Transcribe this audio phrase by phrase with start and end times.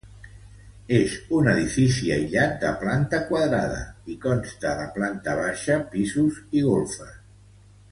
[0.99, 3.83] És un edifici aïllat de planta quadrada
[4.15, 7.15] i consta de planta baixa, pisos i golfes.